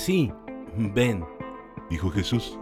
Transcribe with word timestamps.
Sí, 0.00 0.32
ven, 0.94 1.22
dijo 1.90 2.08
Jesús. 2.08 2.58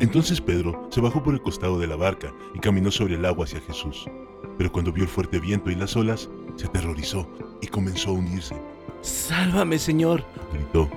Entonces 0.00 0.40
Pedro 0.40 0.88
se 0.90 1.00
bajó 1.00 1.22
por 1.22 1.32
el 1.32 1.40
costado 1.40 1.78
de 1.78 1.86
la 1.86 1.94
barca 1.94 2.32
y 2.52 2.58
caminó 2.58 2.90
sobre 2.90 3.14
el 3.14 3.24
agua 3.24 3.44
hacia 3.44 3.60
Jesús. 3.60 4.10
Pero 4.58 4.72
cuando 4.72 4.92
vio 4.92 5.04
el 5.04 5.08
fuerte 5.08 5.38
viento 5.38 5.70
y 5.70 5.76
las 5.76 5.94
olas, 5.94 6.28
se 6.56 6.66
aterrorizó 6.66 7.28
y 7.60 7.68
comenzó 7.68 8.10
a 8.10 8.14
hundirse. 8.14 8.56
Sálvame, 9.02 9.78
Señor, 9.78 10.24
gritó. 10.52 10.90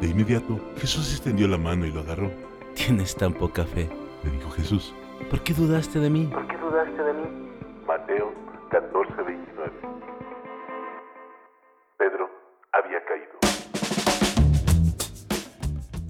De 0.00 0.06
inmediato, 0.06 0.60
Jesús 0.76 1.12
extendió 1.12 1.48
la 1.48 1.58
mano 1.58 1.86
y 1.86 1.90
lo 1.90 2.02
agarró. 2.02 2.30
Tienes 2.74 3.16
tan 3.16 3.32
poca 3.32 3.64
fe, 3.64 3.90
le 4.22 4.30
dijo 4.30 4.50
Jesús. 4.50 4.94
¿Por 5.28 5.40
qué 5.40 5.52
dudaste 5.54 5.98
de 5.98 6.08
mí? 6.08 6.30
¿Por 6.32 6.46
qué 6.46 6.56
dudaste 6.56 7.02
de 7.02 7.12
mí? 7.14 7.26
Mateo 7.84 8.32
14, 8.70 9.12
29. 9.24 9.72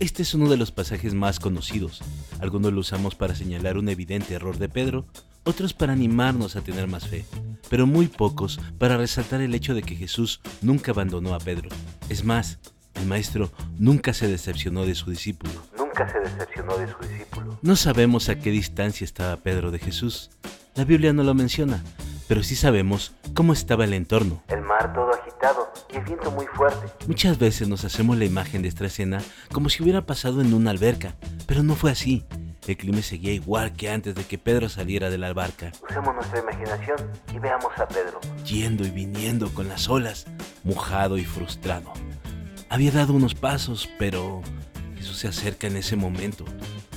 Este 0.01 0.23
es 0.23 0.33
uno 0.33 0.49
de 0.49 0.57
los 0.57 0.73
pasajes 0.73 1.13
más 1.13 1.39
conocidos. 1.39 2.01
Algunos 2.41 2.73
lo 2.73 2.81
usamos 2.81 3.15
para 3.15 3.35
señalar 3.35 3.77
un 3.77 3.91
evidente 3.91 4.33
error 4.33 4.57
de 4.57 4.71
Pedro, 4.71 5.05
otros 5.45 5.75
para 5.75 5.93
animarnos 5.93 6.57
a 6.57 6.63
tener 6.63 6.87
más 6.87 7.07
fe, 7.07 7.27
pero 7.69 7.87
muy 7.87 8.09
pocos 8.09 8.59
para 8.79 8.97
resaltar 8.97 9.43
el 9.43 9.55
hecho 9.55 9.75
de 9.75 9.83
que 9.83 9.97
Jesús 9.97 10.41
nunca 10.63 10.93
abandonó 10.93 11.35
a 11.35 11.39
Pedro. 11.39 11.69
Es 12.09 12.25
más, 12.25 12.59
el 12.95 13.05
maestro 13.05 13.51
nunca 13.79 14.15
se 14.15 14.27
decepcionó 14.27 14.87
de 14.87 14.95
su 14.95 15.11
discípulo. 15.11 15.53
Nunca 15.77 16.11
se 16.11 16.19
decepcionó 16.19 16.79
de 16.79 16.91
su 16.91 16.99
discípulo. 17.07 17.59
No 17.61 17.77
sabemos 17.77 18.31
a 18.31 18.39
qué 18.39 18.51
distancia 18.51 19.05
estaba 19.05 19.37
Pedro 19.37 19.71
de 19.71 19.81
Jesús. 19.81 20.31
La 20.77 20.85
Biblia 20.85 21.13
no 21.13 21.25
lo 21.25 21.35
menciona, 21.35 21.85
pero 22.27 22.43
sí 22.43 22.57
sabemos 22.57 23.13
cómo 23.35 23.53
estaba 23.53 23.85
el 23.85 23.93
entorno. 23.93 24.43
El 24.49 24.63
mar 24.63 24.95
todo 24.95 25.11
agitado 25.11 25.30
y 25.93 25.97
el 25.97 26.05
viento 26.05 26.31
muy 26.31 26.47
fuerte. 26.47 26.93
Muchas 27.07 27.39
veces 27.39 27.69
nos 27.69 27.85
hacemos 27.85 28.19
la 28.19 28.25
imagen 28.25 28.63
de 28.63 28.69
esta 28.69 28.87
escena 28.87 29.21
como 29.53 29.69
si 29.69 29.83
hubiera 29.83 30.05
pasado 30.07 30.41
en 30.41 30.53
una 30.53 30.71
alberca, 30.71 31.15
pero 31.47 31.63
no 31.63 31.75
fue 31.75 31.91
así. 31.91 32.25
El 32.67 32.77
clima 32.77 33.03
seguía 33.03 33.33
igual 33.33 33.73
que 33.73 33.91
antes 33.91 34.15
de 34.15 34.25
que 34.25 34.39
Pedro 34.39 34.69
saliera 34.69 35.11
de 35.11 35.19
la 35.19 35.33
barca. 35.33 35.73
Usemos 35.89 36.15
nuestra 36.15 36.41
imaginación 36.41 36.99
y 37.35 37.39
veamos 37.39 37.73
a 37.77 37.89
Pedro. 37.89 38.21
Yendo 38.45 38.87
y 38.87 38.91
viniendo 38.91 39.53
con 39.53 39.69
las 39.69 39.89
olas, 39.89 40.27
mojado 40.63 41.19
y 41.19 41.25
frustrado. 41.25 41.93
Había 42.69 42.93
dado 42.93 43.15
unos 43.15 43.35
pasos, 43.35 43.89
pero 43.99 44.43
Jesús 44.97 45.19
se 45.19 45.29
acerca 45.29 45.67
en 45.67 45.77
ese 45.77 45.97
momento. 45.97 46.45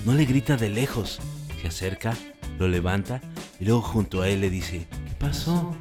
No 0.06 0.14
le 0.14 0.26
grita 0.26 0.58
de 0.58 0.70
lejos, 0.70 1.20
se 1.62 1.70
acerca, 1.70 2.14
lo 2.60 2.68
levanta 2.68 3.22
y 3.60 3.66
luego 3.66 3.82
junto 3.82 4.22
a 4.22 4.28
él 4.28 4.42
le 4.42 4.50
dice, 4.52 4.88
pasó? 5.18 5.76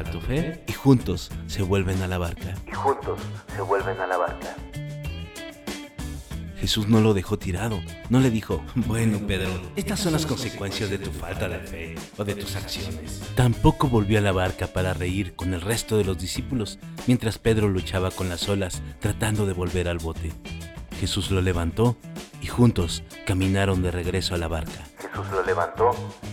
¿Te 0.00 0.04
faltó 0.04 0.20
fe? 0.26 0.64
Y 0.66 0.72
juntos 0.72 1.30
se 1.46 1.62
vuelven 1.62 2.00
a 2.00 2.06
la 2.06 2.16
barca. 2.16 2.54
Y 2.66 2.72
juntos 2.72 3.20
se 3.54 3.60
vuelven 3.60 4.00
a 4.00 4.06
la 4.06 4.16
barca. 4.16 4.56
Jesús 6.56 6.88
no 6.88 7.02
lo 7.02 7.12
dejó 7.12 7.38
tirado, 7.38 7.82
no 8.08 8.20
le 8.20 8.30
dijo, 8.30 8.64
bueno 8.74 9.18
Pedro, 9.26 9.50
estas 9.76 10.00
son 10.00 10.14
las 10.14 10.24
consecuencias 10.24 10.88
de 10.88 10.98
tu 10.98 11.10
falta 11.10 11.48
de 11.48 11.58
fe 11.58 11.94
o 12.16 12.24
de 12.24 12.34
tus 12.34 12.56
acciones. 12.56 13.20
Tampoco 13.34 13.88
volvió 13.88 14.18
a 14.18 14.22
la 14.22 14.32
barca 14.32 14.68
para 14.68 14.94
reír 14.94 15.34
con 15.36 15.52
el 15.52 15.60
resto 15.60 15.98
de 15.98 16.04
los 16.04 16.18
discípulos 16.18 16.78
mientras 17.06 17.36
Pedro 17.36 17.68
luchaba 17.68 18.10
con 18.10 18.30
las 18.30 18.48
olas 18.48 18.80
tratando 19.00 19.44
de 19.44 19.52
volver 19.52 19.86
al 19.86 19.98
bote. 19.98 20.32
Jesús 20.98 21.30
lo 21.30 21.42
levantó 21.42 21.98
y 22.40 22.46
juntos 22.46 23.02
caminaron 23.26 23.82
de 23.82 23.90
regreso 23.90 24.34
a 24.34 24.38
la 24.38 24.48
barca. 24.48 24.80
Jesús 24.98 25.26
lo 25.30 25.42
levantó 25.42 25.90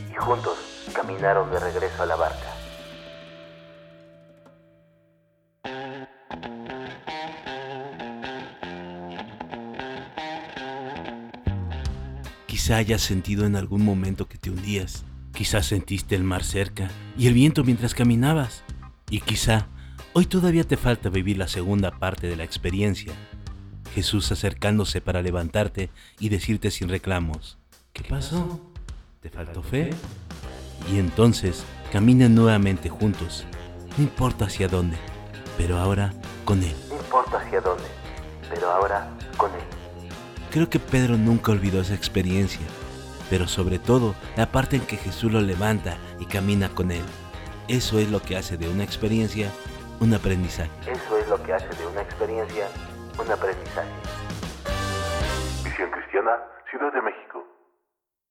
y 0.10 0.16
juntos 0.16 0.58
caminaron 0.94 1.52
de 1.52 1.60
regreso 1.60 2.04
a 2.04 2.06
la 2.06 2.16
barca. 2.16 2.57
Quizá 12.58 12.78
hayas 12.78 13.04
sentido 13.04 13.46
en 13.46 13.56
algún 13.56 13.86
momento 13.86 14.28
que 14.28 14.40
te 14.40 14.50
hundías. 14.50 15.06
Quizá 15.32 15.62
sentiste 15.62 16.16
el 16.16 16.24
mar 16.24 16.44
cerca 16.44 16.90
y 17.16 17.28
el 17.28 17.36
viento 17.36 17.64
mientras 17.64 17.94
caminabas. 17.94 18.64
Y 19.12 19.22
quizá 19.22 19.68
hoy 20.14 20.26
todavía 20.26 20.64
te 20.64 20.76
falta 20.76 21.10
vivir 21.10 21.38
la 21.38 21.48
segunda 21.48 21.92
parte 21.92 22.26
de 22.26 22.36
la 22.36 22.44
experiencia. 22.44 23.14
Jesús 23.94 24.32
acercándose 24.32 25.02
para 25.02 25.22
levantarte 25.22 25.92
y 26.20 26.30
decirte 26.30 26.72
sin 26.72 26.90
reclamos, 26.90 27.60
¿qué 27.94 28.04
pasó? 28.04 28.60
¿Te 29.22 29.30
faltó 29.30 29.62
fe? 29.62 29.92
Y 30.92 30.98
entonces 30.98 31.64
caminan 31.92 32.34
nuevamente 32.34 32.90
juntos, 32.90 33.46
no 34.00 34.04
importa 34.04 34.46
hacia 34.46 34.68
dónde, 34.68 34.98
pero 35.60 35.78
ahora 35.78 36.12
con 36.44 36.64
Él. 36.64 36.76
No 36.90 36.96
importa 36.96 37.38
hacia 37.38 37.62
dónde, 37.62 37.86
pero 38.50 38.72
ahora 38.72 39.12
con 39.38 39.52
Él. 39.52 39.77
Creo 40.52 40.70
que 40.70 40.80
Pedro 40.80 41.18
nunca 41.18 41.52
olvidó 41.52 41.82
esa 41.82 41.94
experiencia, 41.94 42.66
pero 43.30 43.48
sobre 43.48 43.80
todo 43.80 44.16
la 44.36 44.52
parte 44.52 44.78
en 44.78 44.86
que 44.86 44.98
Jesús 44.98 45.32
lo 45.32 45.42
levanta 45.42 45.98
y 46.20 46.26
camina 46.26 46.70
con 46.70 46.92
Él. 46.92 47.04
Eso 47.68 48.00
es 48.00 48.10
lo 48.10 48.22
que 48.22 48.38
hace 48.38 48.56
de 48.58 48.70
una 48.70 48.84
experiencia 48.84 49.52
un 50.00 50.14
aprendizaje. 50.14 50.70
Eso 50.90 51.18
es 51.18 51.28
lo 51.28 51.42
que 51.44 51.54
hace 51.54 51.68
de 51.68 51.88
una 51.88 52.02
experiencia 52.02 52.68
un 53.20 53.32
aprendizaje. 53.32 53.90
Visión 55.66 55.90
Cristiana, 55.92 56.38
Ciudad 56.70 56.94
de 56.94 57.02
México. 57.02 57.57